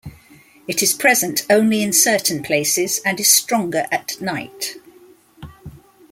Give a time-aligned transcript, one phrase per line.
[0.67, 4.77] It is present only in certain places, and is stronger at night.